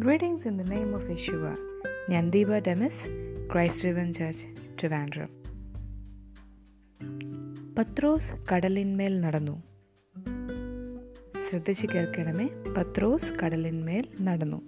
In 0.00 0.56
the 0.56 0.70
name 0.70 0.94
of 0.94 1.10
Yeshua 1.10 1.54
ഞാൻ 2.10 2.30
Deepa 2.30 2.58
Demis 2.58 3.04
Christ 3.52 3.84
revival 3.84 4.14
church 4.14 4.46
Trivandrum 4.80 5.28
Pathros 7.78 8.54
കടലിന്മേൽ 8.54 9.20
നടന്നു. 9.20 9.62
ശ്രദ്ധിച്ച് 11.50 11.86
കേൾക്കണമേ 11.86 12.48
പത്രോസ് 12.76 13.32
കടലിന്മേൽ 13.32 14.04
നടന്നു. 14.22 14.62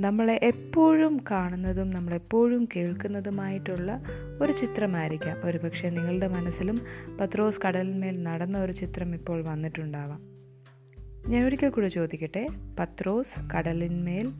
നമ്മളെ 0.00 0.40
എപ്പോഴും 0.42 1.20
കാണുന്നതും 1.30 1.90
നമ്മളെപ്പോഴും 1.90 2.68
കേൾക്കുന്നതുമായിട്ടുള്ള 2.76 4.02
ഒരു 4.42 4.52
ചിത്രമായിരിക്കാം. 4.52 5.36
ഒരുപക്ഷെ 5.44 5.88
നിങ്ങളുടെ 5.90 6.28
മനസ്സിലും 6.28 6.78
പത്രോസ് 7.20 7.60
കടലിന്മേൽ 7.66 8.22
നടന്ന 8.22 8.58
ഒരു 8.58 8.72
ചിത്രം 8.72 9.14
ഇപ്പോൾ 9.14 9.44
വന്നിട്ടുണ്ടാവാം. 9.48 10.35
ഞാൻ 11.28 11.44
ഒരിക്കൽ 11.44 11.68
കൂടെ 11.68 11.88
ചോദിക്കട്ടെ? 11.88 12.48
പത്രോസ് 12.78 13.56
കടലിന്മേൽ 13.56 14.32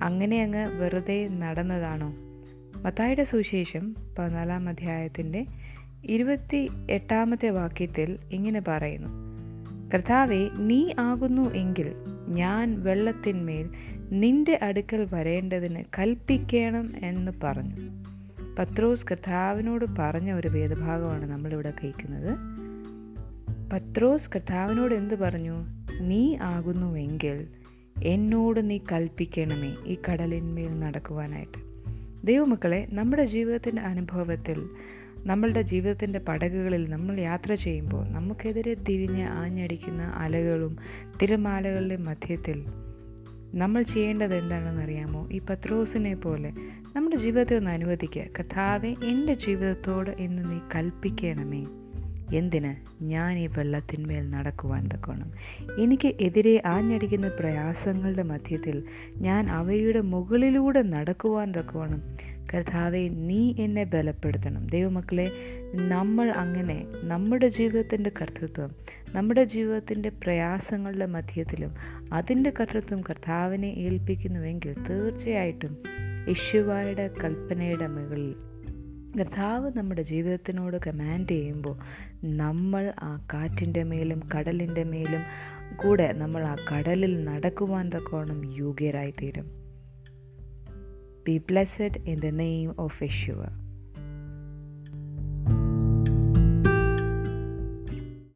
അങ്ങനെ 0.00 0.42
അങ്ങ് 0.42 0.80
വെറുതെ 0.80 1.28
നടന്നതാണോ? 1.28 2.14
മത്തായുടെ 2.82 3.24
സുവിശേഷം 3.24 3.96
പതിനാലാം 4.18 4.68
അധ്യായത്തിന്റെ 4.68 5.46
ഇരുപത്തി 6.04 6.68
എട്ടാമത്തെ 6.90 7.50
വാക്യത്തിൽ 7.50 8.18
ഇങ്ങനെ 8.30 8.62
പറയുന്നു. 8.68 9.08
കർത്താവെ 9.94 10.50
നീ 10.56 10.92
ആകുന്നു 10.98 11.54
എങ്കിൽ 11.54 11.92
ഞാൻ 12.28 12.82
വെള്ളത്തിന്മേൽ 12.82 13.70
നിന്റെ 14.12 14.58
അടുക്കൽ 14.62 15.08
വരേണ്ടതിന് 15.12 15.84
കൽപ്പിക്കണം 15.98 16.90
എന്ന് 16.96 17.32
പറഞ്ഞു. 17.44 17.76
പത്രോസ് 18.58 19.06
കർത്താവിനോട് 19.10 19.84
പറഞ്ഞ 19.98 20.32
ഒരു 20.32 20.48
വേദഭാഗമാണ് 20.48 21.30
നമ്മളിവിടെ 21.30 21.72
കേൾക്കുന്നത്. 21.84 22.65
പത്രോസ് 23.72 24.30
കർത്താവിനോട് 24.30 24.94
എന്ത് 24.94 25.14
പറഞ്ഞു? 25.14 25.64
നീ 26.00 26.36
ആകുന്നുവെങ്കിൽ 26.36 27.46
എന്നോട് 28.04 28.70
നീ 28.70 28.78
കൽപ്പിക്കണമേ 28.92 29.76
ഈ 29.86 29.98
കടലിന്മേൽ 30.08 30.80
നടക്കുവാനായിട്ട്. 30.80 31.58
ദൈവമക്കളെ 32.26 32.86
നമ്മുടെ 32.90 33.24
ജീവിതത്തിന്റെ 33.24 33.82
അനുഭവത്തിൽ 33.82 34.68
നമ്മളുടെ 35.18 35.62
ജീവിതത്തിന്റെ 35.62 36.18
പടകുകളിൽ 36.18 36.90
നമ്മൾ 36.90 37.20
യാത്ര 37.20 37.54
ചെയ്യുമ്പോൾ 37.54 38.08
നമുക്കെതിരെ 38.08 38.74
തിരിഞ്ഞ് 38.74 39.28
ആഞ്ഞടിക്കുന്ന 39.28 40.02
അലകളും 40.02 40.76
തിരമാലകളുടെ 41.22 41.96
മധ്യത്തിൽ 41.96 42.64
നമ്മൾ 43.54 43.82
ചെയ്യേണ്ടത് 43.82 44.36
എന്താണെന്ന് 44.36 44.82
അറിയാമോ? 44.82 45.28
ഈ 45.32 45.40
പത്രോസിനെ 45.50 46.14
പോലെ 46.14 46.52
നമ്മുടെ 46.96 47.16
ജീവിതത്തെ 47.16 47.56
ഒന്ന് 47.56 47.70
അനുവദിക്കുക. 47.70 48.22
കഥാവെ 48.40 48.88
എന്റെ 48.88 49.34
ജീവിതത്തോട് 49.34 50.10
എന്ന് 50.10 50.52
നീ 50.52 50.58
കൽപ്പിക്കണമേ. 50.74 51.66
എന്തിന് 52.32 52.74
ഞാൻ 53.02 53.38
ഈ 53.38 53.46
വെള്ളത്തിന്മേൽ 53.46 54.30
നടക്കുവാൻ 54.30 54.86
തക്കണം 54.86 55.32
എനിക്ക് 55.78 56.14
എതിരെ 56.20 56.62
ആഞ്ഞടിക്കുന്ന 56.64 57.28
പ്രയാസങ്ങളുടെ 57.28 58.22
മധ്യത്തിൽ 58.22 58.84
ഞാൻ 59.18 59.50
അവയുടെ 59.50 60.00
മുകളിലൂടെ 60.00 60.82
നടക്കുവാൻ 60.82 61.54
തക്കവണം 61.54 62.02
കർത്താവെ 62.52 63.08
നീ 63.08 63.54
എന്നെ 63.58 63.84
ബലപ്പെടുത്തണം. 63.84 64.66
ദൈവമക്കളെ 64.66 65.32
നമ്മൾ 65.74 66.30
അങ്ങനെ 66.30 66.86
നമ്മുടെ 67.02 67.48
ജീവിതത്തിന്റെ 67.48 68.10
കർത്തൃത്വം 68.10 68.70
നമ്മുടെ 69.14 69.44
ജീവിതത്തിന്റെ 69.44 70.10
പ്രയാസങ്ങളുടെ 70.10 71.06
മധ്യത്തിലും 71.06 71.74
അതിന്റെ 72.12 72.50
കർത്തൃത്വം 72.50 73.02
കർത്താവിനെ 73.02 73.68
ഏൽപ്പിക്കുന്നുവെങ്കിൽ 73.68 74.74
തീർച്ചയായിട്ടും 74.88 75.76
യശുവായുടെ 76.28 77.10
കൽപ്പനയുടെ 77.20 77.86
മുകളിൽ 77.86 78.36
കർത്താവ് 79.16 79.68
നമ്മുടെ 79.76 80.02
ജീവിതത്തിനോട് 80.02 80.76
കമാൻഡ് 80.86 81.28
ചെയ്യുമ്പോൾ 81.28 81.76
നമ്മൾ 82.36 82.92
ആ 83.02 83.12
കാറ്റിന്റെ 83.34 83.84
മേലും 83.84 84.20
കടലിന്റെ 84.34 84.84
മേലും 84.84 85.22
കൂടെ 85.76 86.08
നമ്മൾ 86.12 86.42
ആ 86.42 86.56
കടലിൽ 86.72 87.24
നടക്കുവാൻ 87.24 87.86
തക്കോണം 87.88 88.40
യോഗ്യരായിത്തീരും 88.56 89.46
be 91.26 91.36
blessed 91.48 92.02
in 92.06 92.18
the 92.18 92.32
name 92.34 92.74
of 92.78 92.98
Yeshua. 93.00 93.65